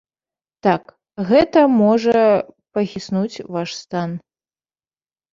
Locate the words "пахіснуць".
2.77-3.43